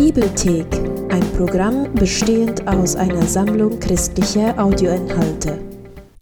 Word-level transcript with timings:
Bibelthek, 0.00 0.64
ein 1.12 1.20
Programm 1.36 1.92
bestehend 1.92 2.66
aus 2.66 2.96
einer 2.96 3.20
Sammlung 3.26 3.78
christlicher 3.80 4.58
Audioinhalte. 4.58 5.62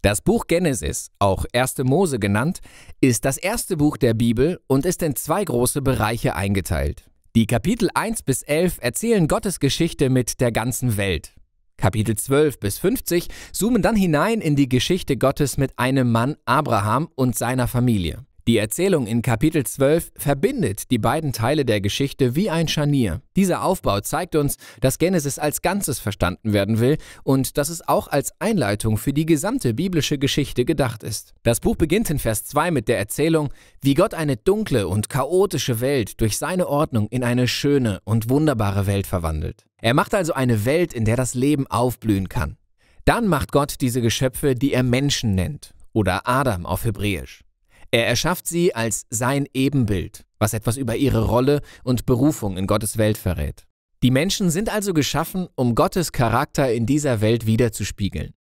Das 0.01 0.19
Buch 0.19 0.47
Genesis, 0.47 1.11
auch 1.17 1.45
1. 1.53 1.77
Mose 1.85 2.19
genannt, 2.19 2.59
ist 2.99 3.23
das 3.23 3.37
erste 3.37 3.77
Buch 3.77 3.95
der 3.95 4.13
Bibel 4.13 4.59
und 4.67 4.85
ist 4.85 5.01
in 5.01 5.15
zwei 5.15 5.45
große 5.45 5.81
Bereiche 5.81 6.35
eingeteilt. 6.35 7.09
Die 7.37 7.47
Kapitel 7.47 7.87
1 7.93 8.23
bis 8.23 8.41
11 8.41 8.79
erzählen 8.81 9.29
Gottes 9.29 9.61
Geschichte 9.61 10.09
mit 10.09 10.41
der 10.41 10.51
ganzen 10.51 10.97
Welt. 10.97 11.33
Kapitel 11.77 12.15
12 12.17 12.59
bis 12.59 12.79
50 12.79 13.29
zoomen 13.53 13.81
dann 13.81 13.95
hinein 13.95 14.41
in 14.41 14.57
die 14.57 14.67
Geschichte 14.67 15.15
Gottes 15.15 15.55
mit 15.55 15.79
einem 15.79 16.11
Mann 16.11 16.35
Abraham 16.43 17.07
und 17.15 17.37
seiner 17.37 17.69
Familie. 17.69 18.25
Die 18.49 18.57
Erzählung 18.57 19.05
in 19.05 19.21
Kapitel 19.21 19.63
12 19.63 20.11
verbindet 20.15 20.89
die 20.89 20.97
beiden 20.97 21.33
Teile 21.33 21.65
der 21.65 21.81
Geschichte 21.81 22.35
wie 22.35 22.49
ein 22.49 22.67
Scharnier. 22.67 23.21
Dieser 23.35 23.63
Aufbau 23.63 23.99
zeigt 24.01 24.35
uns, 24.35 24.57
dass 24.81 24.97
Genesis 24.97 25.37
als 25.37 25.61
Ganzes 25.61 25.99
verstanden 25.99 26.51
werden 26.51 26.79
will 26.79 26.97
und 27.21 27.59
dass 27.59 27.69
es 27.69 27.87
auch 27.87 28.07
als 28.07 28.31
Einleitung 28.39 28.97
für 28.97 29.13
die 29.13 29.27
gesamte 29.27 29.75
biblische 29.75 30.17
Geschichte 30.17 30.65
gedacht 30.65 31.03
ist. 31.03 31.35
Das 31.43 31.59
Buch 31.59 31.75
beginnt 31.75 32.09
in 32.09 32.17
Vers 32.17 32.43
2 32.45 32.71
mit 32.71 32.87
der 32.87 32.97
Erzählung, 32.97 33.49
wie 33.83 33.93
Gott 33.93 34.15
eine 34.15 34.35
dunkle 34.35 34.87
und 34.87 35.09
chaotische 35.09 35.79
Welt 35.79 36.19
durch 36.19 36.39
seine 36.39 36.67
Ordnung 36.67 37.07
in 37.09 37.23
eine 37.23 37.47
schöne 37.47 37.99
und 38.03 38.31
wunderbare 38.31 38.87
Welt 38.87 39.05
verwandelt. 39.05 39.67
Er 39.79 39.93
macht 39.93 40.15
also 40.15 40.33
eine 40.33 40.65
Welt, 40.65 40.91
in 40.95 41.05
der 41.05 41.17
das 41.17 41.35
Leben 41.35 41.67
aufblühen 41.67 42.29
kann. 42.29 42.57
Dann 43.05 43.27
macht 43.27 43.51
Gott 43.51 43.75
diese 43.79 44.01
Geschöpfe, 44.01 44.55
die 44.55 44.73
er 44.73 44.81
Menschen 44.81 45.35
nennt 45.35 45.75
oder 45.93 46.27
Adam 46.27 46.65
auf 46.65 46.83
Hebräisch. 46.83 47.43
Er 47.91 48.07
erschafft 48.07 48.47
sie 48.47 48.75
als 48.75 49.05
sein 49.09 49.47
Ebenbild, 49.53 50.25
was 50.37 50.53
etwas 50.53 50.77
über 50.77 50.95
ihre 50.95 51.25
Rolle 51.25 51.61
und 51.83 52.05
Berufung 52.05 52.57
in 52.57 52.67
Gottes 52.67 52.97
Welt 52.97 53.17
verrät. 53.17 53.65
Die 54.03 54.11
Menschen 54.11 54.49
sind 54.49 54.69
also 54.69 54.93
geschaffen, 54.93 55.47
um 55.55 55.75
Gottes 55.75 56.11
Charakter 56.11 56.71
in 56.71 56.85
dieser 56.85 57.19
Welt 57.19 57.45
wiederzuspiegeln. 57.45 58.33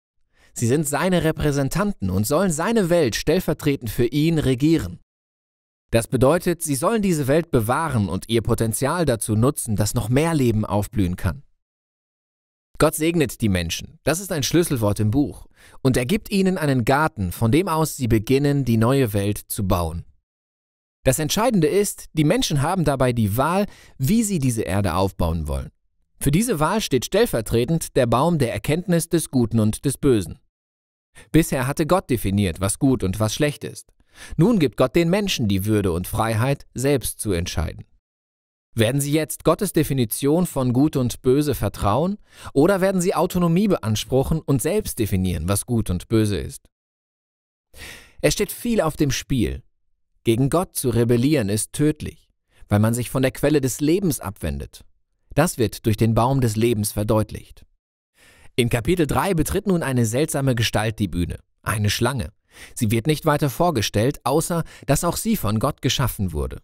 Sie 0.53 0.67
sind 0.67 0.89
seine 0.89 1.23
Repräsentanten 1.23 2.11
und 2.11 2.27
sollen 2.27 2.51
seine 2.51 2.91
Welt 2.91 3.15
stellvertretend 3.15 3.91
für 3.91 4.07
ihn 4.07 4.39
regieren. 4.39 5.01
Das 5.91 6.09
bedeutet, 6.09 6.63
sie 6.63 6.75
sollen 6.75 7.01
diese 7.01 7.29
Welt 7.29 7.51
bewahren 7.51 8.09
und 8.09 8.29
ihr 8.29 8.43
Potenzial 8.43 9.05
dazu 9.05 9.37
nutzen, 9.37 9.77
dass 9.77 9.95
noch 9.95 10.09
mehr 10.09 10.35
Leben 10.35 10.65
aufblühen 10.65 11.17
kann. 11.17 11.43
Gott 12.79 12.95
segnet 12.95 13.41
die 13.41 13.49
Menschen, 13.49 13.99
das 14.05 14.21
ist 14.21 14.33
ein 14.33 14.43
Schlüsselwort 14.43 15.01
im 15.01 15.11
Buch, 15.11 15.47
und 15.83 15.97
er 15.97 16.05
gibt 16.05 16.31
ihnen 16.31 16.59
einen 16.59 16.85
Garten, 16.85 17.33
von 17.33 17.51
dem 17.51 17.69
aus 17.69 17.97
sie 17.97 18.09
beginnen, 18.09 18.65
die 18.65 18.77
neue 18.77 19.13
Welt 19.13 19.39
zu 19.39 19.67
bauen. 19.67 20.05
Das 21.05 21.19
Entscheidende 21.19 21.69
ist, 21.69 22.07
die 22.13 22.25
Menschen 22.25 22.63
haben 22.63 22.85
dabei 22.85 23.13
die 23.13 23.37
Wahl, 23.37 23.67
wie 23.97 24.23
sie 24.23 24.41
diese 24.41 24.63
Erde 24.63 24.95
aufbauen 24.95 25.47
wollen. 25.49 25.71
Für 26.21 26.31
diese 26.31 26.59
Wahl 26.61 26.81
steht 26.81 27.05
stellvertretend 27.05 27.97
der 27.97 28.07
Baum 28.07 28.39
der 28.39 28.53
Erkenntnis 28.53 29.09
des 29.09 29.31
Guten 29.31 29.61
und 29.61 29.85
des 29.85 29.99
Bösen. 29.99 30.39
Bisher 31.33 31.67
hatte 31.67 31.87
Gott 31.87 32.11
definiert, 32.11 32.61
was 32.61 32.79
gut 32.79 33.05
und 33.05 33.21
was 33.21 33.35
schlecht 33.35 33.65
ist. 33.65 33.93
Nun 34.37 34.59
gibt 34.59 34.77
Gott 34.77 34.97
den 34.97 35.09
Menschen 35.09 35.49
die 35.49 35.65
Würde 35.65 35.93
und 35.93 36.07
Freiheit, 36.07 36.67
selbst 36.75 37.21
zu 37.21 37.33
entscheiden. 37.33 37.85
Werden 38.79 39.01
Sie 39.01 39.13
jetzt 39.13 39.45
Gottes 39.45 39.73
Definition 39.73 40.47
von 40.47 40.75
Gut 40.75 40.97
und 40.97 41.23
Böse 41.23 41.55
vertrauen 41.55 42.19
oder 42.53 42.83
werden 42.83 43.01
Sie 43.01 43.15
Autonomie 43.15 43.69
beanspruchen 43.69 44.39
und 44.43 44.61
selbst 44.61 44.99
definieren, 44.99 45.49
was 45.49 45.65
Gut 45.65 45.89
und 45.89 46.09
Böse 46.09 46.37
ist? 46.37 46.69
Es 48.21 48.35
steht 48.35 48.53
viel 48.53 48.83
auf 48.83 48.95
dem 48.95 49.11
Spiel. 49.11 49.63
Gegen 50.25 50.51
Gott 50.51 50.77
zu 50.77 50.91
rebellieren 50.91 51.49
ist 51.49 51.73
tödlich, 51.73 52.29
weil 52.69 52.81
man 52.81 52.93
sich 52.93 53.09
von 53.09 53.23
der 53.23 53.31
Quelle 53.31 53.63
des 53.63 53.81
Lebens 53.81 54.21
abwendet. 54.21 54.85
Das 55.35 55.57
wird 55.57 55.87
durch 55.87 55.97
den 55.97 56.15
Baum 56.15 56.43
des 56.43 56.55
Lebens 56.55 56.93
verdeutlicht. 56.93 57.65
In 58.57 58.69
Kapitel 58.69 59.07
3 59.07 59.33
betritt 59.33 59.67
nun 59.67 59.83
eine 59.83 60.05
seltsame 60.05 60.55
Gestalt 60.55 60.99
die 60.99 61.09
Bühne, 61.09 61.39
eine 61.63 61.89
Schlange. 61.89 62.31
Sie 62.75 62.91
wird 62.91 63.07
nicht 63.07 63.25
weiter 63.25 63.49
vorgestellt, 63.49 64.21
außer 64.25 64.65
dass 64.85 65.03
auch 65.03 65.17
sie 65.17 65.37
von 65.37 65.61
Gott 65.61 65.81
geschaffen 65.81 66.35
wurde. 66.35 66.61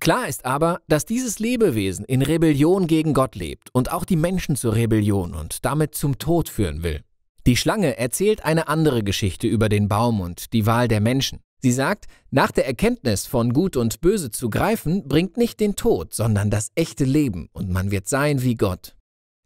Klar 0.00 0.28
ist 0.28 0.44
aber, 0.44 0.80
dass 0.86 1.06
dieses 1.06 1.38
Lebewesen 1.38 2.04
in 2.04 2.22
Rebellion 2.22 2.86
gegen 2.86 3.14
Gott 3.14 3.34
lebt 3.34 3.68
und 3.72 3.90
auch 3.90 4.04
die 4.04 4.16
Menschen 4.16 4.54
zur 4.54 4.74
Rebellion 4.74 5.34
und 5.34 5.64
damit 5.64 5.94
zum 5.94 6.18
Tod 6.18 6.48
führen 6.48 6.82
will. 6.82 7.02
Die 7.46 7.56
Schlange 7.56 7.96
erzählt 7.98 8.44
eine 8.44 8.68
andere 8.68 9.02
Geschichte 9.02 9.46
über 9.46 9.68
den 9.68 9.88
Baum 9.88 10.20
und 10.20 10.52
die 10.52 10.66
Wahl 10.66 10.86
der 10.86 11.00
Menschen. 11.00 11.40
Sie 11.60 11.72
sagt, 11.72 12.06
nach 12.30 12.52
der 12.52 12.66
Erkenntnis 12.66 13.26
von 13.26 13.52
Gut 13.52 13.76
und 13.76 14.00
Böse 14.00 14.30
zu 14.30 14.48
greifen, 14.48 15.08
bringt 15.08 15.36
nicht 15.36 15.58
den 15.58 15.74
Tod, 15.74 16.14
sondern 16.14 16.50
das 16.50 16.70
echte 16.76 17.04
Leben 17.04 17.48
und 17.52 17.68
man 17.68 17.90
wird 17.90 18.06
sein 18.06 18.42
wie 18.42 18.54
Gott. 18.54 18.94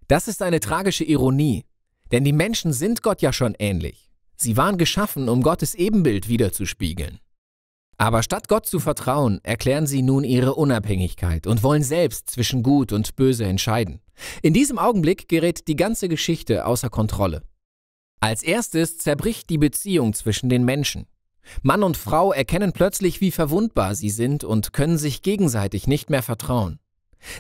Das 0.09 0.29
ist 0.29 0.43
eine 0.43 0.61
tragische 0.61 1.05
Ironie, 1.05 1.65
denn 2.11 2.25
die 2.25 2.35
Menschen 2.35 2.75
sind 2.75 3.03
Gott 3.03 3.23
ja 3.23 3.33
schon 3.33 3.55
ähnlich. 3.59 4.11
Sie 4.37 4.59
waren 4.59 4.77
geschaffen, 4.77 5.31
um 5.31 5.43
Gottes 5.43 5.75
Ebenbild 5.75 6.29
wiederzuspiegeln. 6.29 7.19
Aber 7.99 8.23
statt 8.23 8.49
Gott 8.49 8.67
zu 8.67 8.81
vertrauen, 8.81 9.41
erklären 9.43 9.87
sie 9.87 10.03
nun 10.03 10.25
ihre 10.25 10.55
Unabhängigkeit 10.55 11.47
und 11.47 11.63
wollen 11.63 11.83
selbst 11.83 12.31
zwischen 12.31 12.63
Gut 12.63 12.93
und 12.93 13.17
Böse 13.17 13.45
entscheiden. 13.45 14.01
In 14.43 14.55
diesem 14.55 14.79
Augenblick 14.79 15.29
gerät 15.29 15.69
die 15.69 15.77
ganze 15.77 16.09
Geschichte 16.09 16.67
außer 16.67 16.91
Kontrolle. 16.91 17.43
Als 18.21 18.43
erstes 18.43 18.99
zerbricht 18.99 19.51
die 19.51 19.59
Beziehung 19.59 20.15
zwischen 20.15 20.49
den 20.49 20.65
Menschen. 20.65 21.07
Mann 21.63 21.83
und 21.83 21.97
Frau 21.97 22.33
erkennen 22.33 22.73
plötzlich, 22.73 23.21
wie 23.21 23.31
verwundbar 23.31 23.95
sie 23.95 24.11
sind 24.11 24.45
und 24.45 24.73
können 24.73 24.97
sich 24.97 25.23
gegenseitig 25.23 25.87
nicht 25.87 26.09
mehr 26.09 26.23
vertrauen. 26.23 26.79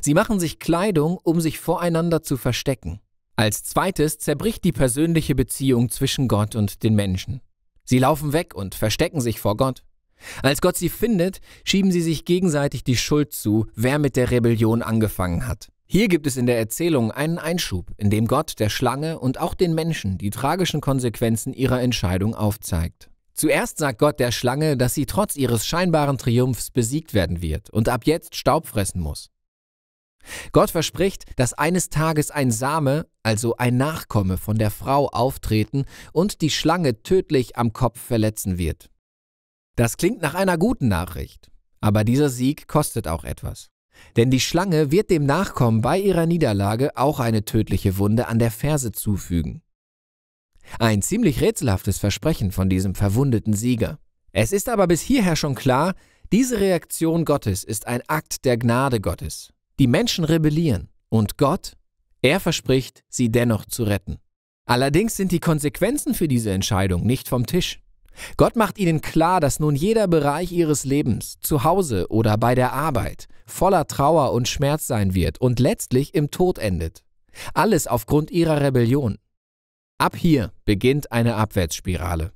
Sie 0.00 0.14
machen 0.14 0.40
sich 0.40 0.58
Kleidung, 0.58 1.18
um 1.22 1.40
sich 1.40 1.58
voreinander 1.58 2.22
zu 2.22 2.36
verstecken. 2.36 3.00
Als 3.36 3.64
zweites 3.64 4.18
zerbricht 4.18 4.64
die 4.64 4.72
persönliche 4.72 5.34
Beziehung 5.34 5.88
zwischen 5.88 6.28
Gott 6.28 6.54
und 6.54 6.82
den 6.82 6.94
Menschen. 6.94 7.40
Sie 7.84 7.98
laufen 7.98 8.32
weg 8.32 8.54
und 8.54 8.74
verstecken 8.74 9.20
sich 9.20 9.40
vor 9.40 9.56
Gott. 9.56 9.82
Als 10.42 10.60
Gott 10.60 10.76
sie 10.76 10.88
findet, 10.88 11.40
schieben 11.64 11.92
sie 11.92 12.02
sich 12.02 12.24
gegenseitig 12.24 12.84
die 12.84 12.96
Schuld 12.96 13.32
zu, 13.32 13.66
wer 13.74 13.98
mit 13.98 14.16
der 14.16 14.30
Rebellion 14.30 14.82
angefangen 14.82 15.46
hat. 15.46 15.68
Hier 15.86 16.08
gibt 16.08 16.26
es 16.26 16.36
in 16.36 16.46
der 16.46 16.58
Erzählung 16.58 17.10
einen 17.10 17.38
Einschub, 17.38 17.90
in 17.98 18.08
dem 18.08 18.26
Gott 18.26 18.58
der 18.58 18.70
Schlange 18.70 19.18
und 19.18 19.38
auch 19.38 19.54
den 19.54 19.74
Menschen 19.74 20.16
die 20.16 20.30
tragischen 20.30 20.80
Konsequenzen 20.80 21.52
ihrer 21.52 21.82
Entscheidung 21.82 22.34
aufzeigt. 22.34 23.10
Zuerst 23.34 23.78
sagt 23.78 23.98
Gott 23.98 24.20
der 24.20 24.32
Schlange, 24.32 24.76
dass 24.76 24.94
sie 24.94 25.06
trotz 25.06 25.36
ihres 25.36 25.66
scheinbaren 25.66 26.18
Triumphs 26.18 26.70
besiegt 26.70 27.14
werden 27.14 27.42
wird 27.42 27.70
und 27.70 27.88
ab 27.88 28.06
jetzt 28.06 28.36
Staub 28.36 28.66
fressen 28.66 29.00
muss. 29.00 29.28
Gott 30.52 30.70
verspricht, 30.70 31.24
dass 31.36 31.52
eines 31.52 31.88
Tages 31.88 32.30
ein 32.30 32.50
Same, 32.50 33.06
also 33.22 33.56
ein 33.56 33.76
Nachkomme 33.76 34.38
von 34.38 34.56
der 34.56 34.70
Frau 34.70 35.08
auftreten 35.08 35.84
und 36.12 36.40
die 36.40 36.50
Schlange 36.50 37.02
tödlich 37.02 37.56
am 37.56 37.72
Kopf 37.72 38.00
verletzen 38.00 38.58
wird. 38.58 38.88
Das 39.76 39.96
klingt 39.96 40.20
nach 40.20 40.34
einer 40.34 40.58
guten 40.58 40.88
Nachricht, 40.88 41.50
aber 41.80 42.04
dieser 42.04 42.28
Sieg 42.28 42.68
kostet 42.68 43.08
auch 43.08 43.24
etwas. 43.24 43.70
Denn 44.16 44.30
die 44.30 44.40
Schlange 44.40 44.90
wird 44.90 45.10
dem 45.10 45.24
Nachkommen 45.24 45.80
bei 45.80 45.98
ihrer 45.98 46.26
Niederlage 46.26 46.96
auch 46.96 47.20
eine 47.20 47.44
tödliche 47.44 47.98
Wunde 47.98 48.28
an 48.28 48.38
der 48.38 48.50
Ferse 48.50 48.92
zufügen. 48.92 49.62
Ein 50.78 51.02
ziemlich 51.02 51.40
rätselhaftes 51.40 51.98
Versprechen 51.98 52.52
von 52.52 52.68
diesem 52.68 52.94
verwundeten 52.94 53.54
Sieger. 53.54 53.98
Es 54.32 54.52
ist 54.52 54.68
aber 54.68 54.86
bis 54.86 55.02
hierher 55.02 55.36
schon 55.36 55.54
klar, 55.54 55.94
diese 56.32 56.60
Reaktion 56.60 57.24
Gottes 57.24 57.64
ist 57.64 57.86
ein 57.86 58.02
Akt 58.06 58.44
der 58.44 58.56
Gnade 58.56 59.00
Gottes. 59.00 59.52
Die 59.78 59.86
Menschen 59.86 60.24
rebellieren 60.24 60.88
und 61.08 61.36
Gott, 61.36 61.74
er 62.22 62.40
verspricht, 62.40 63.02
sie 63.08 63.30
dennoch 63.30 63.66
zu 63.66 63.84
retten. 63.84 64.18
Allerdings 64.64 65.16
sind 65.16 65.32
die 65.32 65.40
Konsequenzen 65.40 66.14
für 66.14 66.28
diese 66.28 66.52
Entscheidung 66.52 67.04
nicht 67.04 67.28
vom 67.28 67.46
Tisch. 67.46 67.81
Gott 68.36 68.56
macht 68.56 68.78
ihnen 68.78 69.00
klar, 69.00 69.40
dass 69.40 69.60
nun 69.60 69.74
jeder 69.74 70.08
Bereich 70.08 70.52
ihres 70.52 70.84
Lebens, 70.84 71.38
zu 71.40 71.64
Hause 71.64 72.06
oder 72.10 72.36
bei 72.36 72.54
der 72.54 72.72
Arbeit, 72.72 73.26
voller 73.46 73.86
Trauer 73.86 74.32
und 74.32 74.48
Schmerz 74.48 74.86
sein 74.86 75.14
wird 75.14 75.40
und 75.40 75.60
letztlich 75.60 76.14
im 76.14 76.30
Tod 76.30 76.58
endet. 76.58 77.02
Alles 77.54 77.86
aufgrund 77.86 78.30
ihrer 78.30 78.60
Rebellion. 78.60 79.18
Ab 79.98 80.16
hier 80.16 80.52
beginnt 80.64 81.12
eine 81.12 81.36
Abwärtsspirale. 81.36 82.32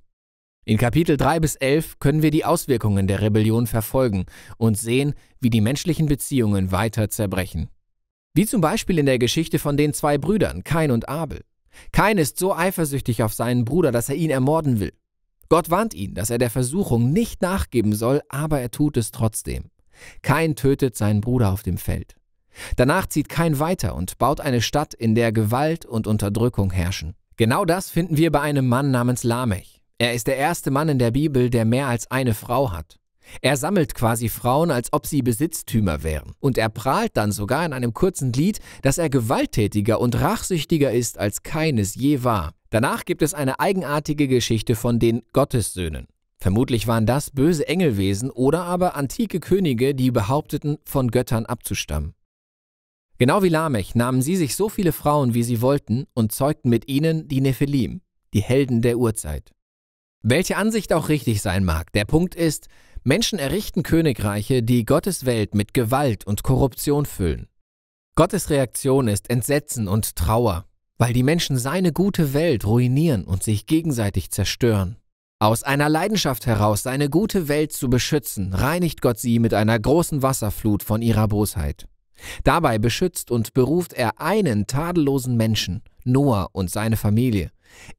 In 0.64 0.78
Kapitel 0.78 1.16
3 1.16 1.40
bis 1.40 1.54
11 1.54 2.00
können 2.00 2.22
wir 2.22 2.32
die 2.32 2.44
Auswirkungen 2.44 3.06
der 3.06 3.20
Rebellion 3.20 3.66
verfolgen 3.66 4.26
und 4.56 4.76
sehen, 4.76 5.14
wie 5.40 5.50
die 5.50 5.60
menschlichen 5.60 6.06
Beziehungen 6.06 6.72
weiter 6.72 7.08
zerbrechen. 7.08 7.68
Wie 8.34 8.46
zum 8.46 8.60
Beispiel 8.60 8.98
in 8.98 9.06
der 9.06 9.18
Geschichte 9.18 9.58
von 9.58 9.76
den 9.76 9.94
zwei 9.94 10.18
Brüdern, 10.18 10.64
Kain 10.64 10.90
und 10.90 11.08
Abel. 11.08 11.42
Kain 11.92 12.18
ist 12.18 12.38
so 12.38 12.54
eifersüchtig 12.54 13.22
auf 13.22 13.32
seinen 13.32 13.64
Bruder, 13.64 13.92
dass 13.92 14.08
er 14.08 14.16
ihn 14.16 14.30
ermorden 14.30 14.80
will. 14.80 14.92
Gott 15.48 15.70
warnt 15.70 15.94
ihn, 15.94 16.14
dass 16.14 16.30
er 16.30 16.38
der 16.38 16.50
Versuchung 16.50 17.12
nicht 17.12 17.42
nachgeben 17.42 17.94
soll, 17.94 18.22
aber 18.28 18.60
er 18.60 18.70
tut 18.70 18.96
es 18.96 19.10
trotzdem. 19.10 19.70
Kain 20.22 20.56
tötet 20.56 20.96
seinen 20.96 21.20
Bruder 21.20 21.52
auf 21.52 21.62
dem 21.62 21.78
Feld. 21.78 22.16
Danach 22.76 23.06
zieht 23.06 23.28
Kain 23.28 23.58
weiter 23.58 23.94
und 23.94 24.18
baut 24.18 24.40
eine 24.40 24.62
Stadt, 24.62 24.94
in 24.94 25.14
der 25.14 25.32
Gewalt 25.32 25.84
und 25.84 26.06
Unterdrückung 26.06 26.70
herrschen. 26.70 27.14
Genau 27.36 27.64
das 27.64 27.90
finden 27.90 28.16
wir 28.16 28.32
bei 28.32 28.40
einem 28.40 28.66
Mann 28.66 28.90
namens 28.90 29.22
Lamech. 29.24 29.82
Er 29.98 30.14
ist 30.14 30.26
der 30.26 30.36
erste 30.36 30.70
Mann 30.70 30.88
in 30.88 30.98
der 30.98 31.10
Bibel, 31.10 31.50
der 31.50 31.64
mehr 31.64 31.86
als 31.86 32.10
eine 32.10 32.34
Frau 32.34 32.72
hat. 32.72 32.96
Er 33.40 33.56
sammelt 33.56 33.94
quasi 33.94 34.28
Frauen, 34.28 34.70
als 34.70 34.92
ob 34.92 35.06
sie 35.06 35.22
Besitztümer 35.22 36.02
wären. 36.02 36.32
Und 36.38 36.58
er 36.58 36.68
prahlt 36.68 37.16
dann 37.16 37.32
sogar 37.32 37.64
in 37.66 37.72
einem 37.72 37.92
kurzen 37.92 38.32
Lied, 38.32 38.60
dass 38.82 38.98
er 38.98 39.10
gewalttätiger 39.10 40.00
und 40.00 40.20
rachsüchtiger 40.20 40.92
ist, 40.92 41.18
als 41.18 41.42
keines 41.42 41.94
je 41.94 42.24
war. 42.24 42.52
Danach 42.76 43.06
gibt 43.06 43.22
es 43.22 43.32
eine 43.32 43.58
eigenartige 43.58 44.28
Geschichte 44.28 44.76
von 44.76 44.98
den 44.98 45.22
Gottessöhnen. 45.32 46.08
Vermutlich 46.36 46.86
waren 46.86 47.06
das 47.06 47.30
böse 47.30 47.66
Engelwesen 47.66 48.30
oder 48.30 48.64
aber 48.64 48.96
antike 48.96 49.40
Könige, 49.40 49.94
die 49.94 50.10
behaupteten, 50.10 50.76
von 50.84 51.10
Göttern 51.10 51.46
abzustammen. 51.46 52.12
Genau 53.16 53.42
wie 53.42 53.48
Lamech 53.48 53.94
nahmen 53.94 54.20
sie 54.20 54.36
sich 54.36 54.56
so 54.56 54.68
viele 54.68 54.92
Frauen, 54.92 55.32
wie 55.32 55.42
sie 55.42 55.62
wollten, 55.62 56.04
und 56.12 56.32
zeugten 56.32 56.68
mit 56.68 56.86
ihnen 56.86 57.28
die 57.28 57.40
Nephilim, 57.40 58.02
die 58.34 58.42
Helden 58.42 58.82
der 58.82 58.98
Urzeit. 58.98 59.52
Welche 60.22 60.58
Ansicht 60.58 60.92
auch 60.92 61.08
richtig 61.08 61.40
sein 61.40 61.64
mag, 61.64 61.90
der 61.94 62.04
Punkt 62.04 62.34
ist, 62.34 62.68
Menschen 63.04 63.38
errichten 63.38 63.84
Königreiche, 63.84 64.62
die 64.62 64.84
Gottes 64.84 65.24
Welt 65.24 65.54
mit 65.54 65.72
Gewalt 65.72 66.26
und 66.26 66.42
Korruption 66.42 67.06
füllen. 67.06 67.48
Gottes 68.16 68.50
Reaktion 68.50 69.08
ist 69.08 69.30
Entsetzen 69.30 69.88
und 69.88 70.14
Trauer, 70.14 70.65
weil 70.98 71.12
die 71.12 71.22
Menschen 71.22 71.58
seine 71.58 71.92
gute 71.92 72.32
Welt 72.34 72.66
ruinieren 72.66 73.24
und 73.24 73.42
sich 73.42 73.66
gegenseitig 73.66 74.30
zerstören. 74.30 74.96
Aus 75.38 75.62
einer 75.62 75.90
Leidenschaft 75.90 76.46
heraus, 76.46 76.82
seine 76.82 77.10
gute 77.10 77.48
Welt 77.48 77.72
zu 77.72 77.90
beschützen, 77.90 78.54
reinigt 78.54 79.02
Gott 79.02 79.18
sie 79.18 79.38
mit 79.38 79.52
einer 79.52 79.78
großen 79.78 80.22
Wasserflut 80.22 80.82
von 80.82 81.02
ihrer 81.02 81.28
Bosheit. 81.28 81.86
Dabei 82.44 82.78
beschützt 82.78 83.30
und 83.30 83.52
beruft 83.52 83.92
er 83.92 84.18
einen 84.20 84.66
tadellosen 84.66 85.36
Menschen, 85.36 85.82
Noah 86.04 86.48
und 86.52 86.70
seine 86.70 86.96
Familie. 86.96 87.50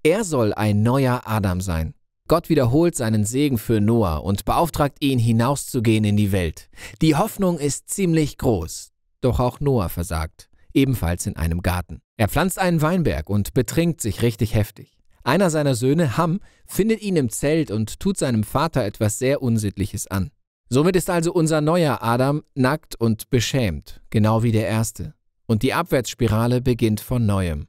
Er 0.01 0.23
soll 0.23 0.53
ein 0.53 0.81
neuer 0.81 1.21
Adam 1.25 1.61
sein. 1.61 1.94
Gott 2.27 2.49
wiederholt 2.49 2.95
seinen 2.95 3.23
Segen 3.23 3.57
für 3.57 3.79
Noah 3.79 4.23
und 4.23 4.44
beauftragt 4.44 4.97
ihn, 5.01 5.19
hinauszugehen 5.19 6.03
in 6.03 6.17
die 6.17 6.31
Welt. 6.31 6.69
Die 7.01 7.15
Hoffnung 7.15 7.59
ist 7.59 7.89
ziemlich 7.89 8.38
groß. 8.38 8.91
Doch 9.21 9.39
auch 9.39 9.59
Noah 9.59 9.89
versagt, 9.89 10.49
ebenfalls 10.77 11.25
in 11.25 11.35
einem 11.35 11.62
Garten. 11.62 12.00
Er 12.15 12.29
pflanzt 12.29 12.59
einen 12.59 12.81
Weinberg 12.81 13.29
und 13.29 13.53
betrinkt 13.53 14.00
sich 14.00 14.21
richtig 14.21 14.53
heftig. 14.53 14.97
Einer 15.24 15.50
seiner 15.50 15.75
Söhne, 15.75 16.15
Ham, 16.15 16.39
findet 16.65 17.01
ihn 17.01 17.18
im 17.18 17.29
Zelt 17.29 17.69
und 17.69 18.00
tut 18.00 18.18
seinem 18.18 18.44
Vater 18.44 18.85
etwas 18.85 19.19
sehr 19.19 19.41
Unsittliches 19.41 20.07
an. 20.07 20.31
Somit 20.69 20.95
ist 20.95 21.09
also 21.09 21.33
unser 21.33 21.59
neuer 21.59 22.01
Adam 22.01 22.44
nackt 22.56 22.95
und 22.95 23.29
beschämt, 23.29 24.01
genau 24.09 24.44
wie 24.44 24.51
der 24.53 24.68
erste. 24.68 25.13
Und 25.45 25.63
die 25.63 25.74
Abwärtsspirale 25.74 26.62
beginnt 26.62 27.00
von 27.01 27.25
neuem. 27.25 27.68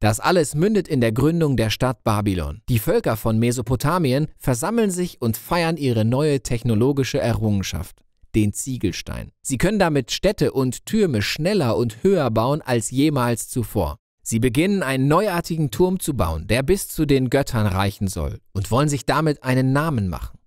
Das 0.00 0.20
alles 0.20 0.54
mündet 0.54 0.86
in 0.86 1.00
der 1.00 1.10
Gründung 1.10 1.56
der 1.56 1.70
Stadt 1.70 2.04
Babylon. 2.04 2.62
Die 2.68 2.78
Völker 2.78 3.16
von 3.16 3.38
Mesopotamien 3.38 4.28
versammeln 4.38 4.92
sich 4.92 5.20
und 5.20 5.36
feiern 5.36 5.76
ihre 5.76 6.04
neue 6.04 6.40
technologische 6.40 7.18
Errungenschaft, 7.18 8.00
den 8.34 8.52
Ziegelstein. 8.52 9.32
Sie 9.42 9.58
können 9.58 9.78
damit 9.78 10.10
Städte 10.10 10.52
und 10.52 10.86
Türme 10.86 11.22
schneller 11.22 11.76
und 11.76 12.02
höher 12.02 12.30
bauen 12.30 12.62
als 12.62 12.90
jemals 12.90 13.48
zuvor. 13.48 13.98
Sie 14.22 14.40
beginnen 14.40 14.82
einen 14.82 15.08
neuartigen 15.08 15.70
Turm 15.70 16.00
zu 16.00 16.14
bauen, 16.14 16.46
der 16.46 16.62
bis 16.62 16.88
zu 16.88 17.06
den 17.06 17.30
Göttern 17.30 17.66
reichen 17.66 18.08
soll, 18.08 18.40
und 18.52 18.70
wollen 18.70 18.90
sich 18.90 19.06
damit 19.06 19.42
einen 19.42 19.72
Namen 19.72 20.08
machen. 20.08 20.38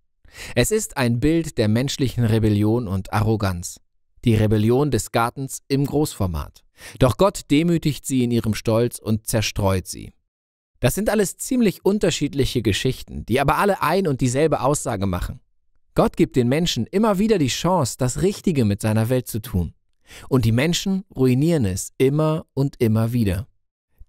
Es 0.55 0.71
ist 0.71 0.97
ein 0.97 1.19
Bild 1.19 1.57
der 1.57 1.67
menschlichen 1.67 2.23
Rebellion 2.23 2.87
und 2.87 3.11
Arroganz. 3.11 3.79
Die 4.23 4.35
Rebellion 4.35 4.91
des 4.91 5.11
Gartens 5.11 5.63
im 5.67 5.85
Großformat. 5.85 6.63
Doch 6.99 7.17
Gott 7.17 7.49
demütigt 7.49 8.05
sie 8.05 8.23
in 8.23 8.31
ihrem 8.31 8.53
Stolz 8.53 8.99
und 8.99 9.27
zerstreut 9.27 9.87
sie. 9.87 10.13
Das 10.79 10.95
sind 10.95 11.09
alles 11.09 11.37
ziemlich 11.37 11.85
unterschiedliche 11.85 12.61
Geschichten, 12.61 13.25
die 13.25 13.39
aber 13.39 13.57
alle 13.57 13.81
ein 13.81 14.07
und 14.07 14.21
dieselbe 14.21 14.61
Aussage 14.61 15.05
machen. 15.05 15.39
Gott 15.93 16.15
gibt 16.15 16.35
den 16.35 16.47
Menschen 16.47 16.87
immer 16.87 17.19
wieder 17.19 17.37
die 17.37 17.47
Chance, 17.47 17.95
das 17.97 18.21
Richtige 18.21 18.65
mit 18.65 18.81
seiner 18.81 19.09
Welt 19.09 19.27
zu 19.27 19.41
tun. 19.41 19.73
Und 20.29 20.45
die 20.45 20.51
Menschen 20.51 21.03
ruinieren 21.15 21.65
es 21.65 21.91
immer 21.97 22.45
und 22.53 22.75
immer 22.79 23.13
wieder. 23.13 23.47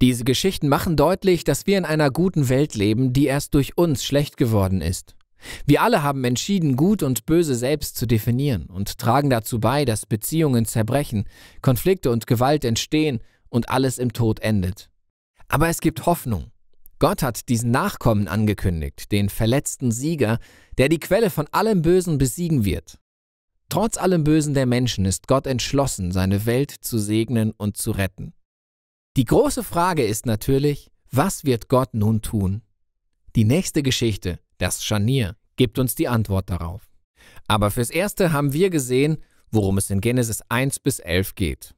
Diese 0.01 0.25
Geschichten 0.25 0.69
machen 0.69 0.97
deutlich, 0.97 1.45
dass 1.45 1.67
wir 1.67 1.79
in 1.79 1.85
einer 1.85 2.11
guten 2.11 2.49
Welt 2.49 2.75
leben, 2.75 3.13
die 3.13 3.27
erst 3.27 3.55
durch 3.55 3.79
uns 3.79 4.05
schlecht 4.05 4.37
geworden 4.37 4.81
ist. 4.81 5.15
Wir 5.67 5.83
alle 5.83 6.03
haben 6.03 6.25
entschieden, 6.25 6.77
Gut 6.77 7.03
und 7.03 7.27
Böse 7.27 7.55
selbst 7.55 7.97
zu 7.97 8.07
definieren 8.07 8.67
und 8.67 8.99
tragen 8.99 9.31
dazu 9.31 9.61
bei, 9.61 9.85
dass 9.85 10.07
Beziehungen 10.07 10.67
zerbrechen, 10.67 11.25
Konflikte 11.63 12.11
und 12.11 12.27
Gewalt 12.27 12.65
entstehen 12.65 13.21
und 13.49 13.71
alles 13.71 13.99
im 13.99 14.13
Tod 14.13 14.41
endet. 14.41 14.89
Aber 15.49 15.69
es 15.69 15.81
gibt 15.81 16.07
Hoffnung. 16.07 16.52
Gott 17.03 17.25
hat 17.25 17.49
diesen 17.49 17.73
Nachkommen 17.73 18.29
angekündigt, 18.29 19.11
den 19.11 19.29
verletzten 19.29 19.91
Sieger, 19.91 20.39
der 20.79 20.89
die 20.89 21.01
Quelle 21.01 21.31
von 21.31 21.49
allem 21.51 21.83
Bösen 21.83 22.17
besiegen 22.17 22.65
wird. 22.65 23.01
Trotz 23.69 23.97
allem 23.97 24.23
Bösen 24.23 24.55
der 24.55 24.67
Menschen 24.67 25.05
ist 25.05 25.27
Gott 25.27 25.49
entschlossen, 25.49 26.13
seine 26.13 26.47
Welt 26.47 26.71
zu 26.71 27.01
segnen 27.01 27.51
und 27.51 27.77
zu 27.77 27.91
retten. 27.91 28.35
Die 29.17 29.25
große 29.25 29.65
Frage 29.65 30.05
ist 30.05 30.27
natürlich, 30.27 30.93
was 31.11 31.45
wird 31.45 31.67
Gott 31.69 31.93
nun 31.93 32.23
tun? 32.23 32.63
Die 33.35 33.47
nächste 33.47 33.83
Geschichte, 33.83 34.39
das 34.59 34.85
Scharnier 34.85 35.35
gibt 35.57 35.81
uns 35.81 35.97
die 35.97 36.07
Antwort 36.07 36.51
darauf. 36.51 36.89
Aber 37.49 37.73
fürs 37.73 37.91
Erste 37.91 38.33
haben 38.33 38.53
wir 38.53 38.71
gesehen, 38.71 39.19
worum 39.51 39.77
es 39.77 39.91
in 39.91 40.01
Genesis 40.01 40.41
1 40.49 40.79
bis 40.79 41.01
11 41.01 41.35
geht. 41.35 41.75